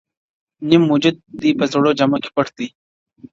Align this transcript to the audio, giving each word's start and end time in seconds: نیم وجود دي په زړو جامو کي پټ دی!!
نیم 0.69 0.83
وجود 0.93 1.15
دي 1.41 1.51
په 1.59 1.65
زړو 1.71 1.91
جامو 1.99 2.17
کي 2.23 2.29
پټ 2.35 2.47
دی!! 2.57 2.67